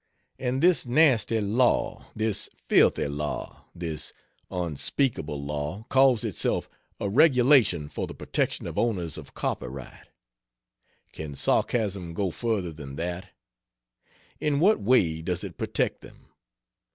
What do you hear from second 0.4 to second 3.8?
this nasty law, this filthy law,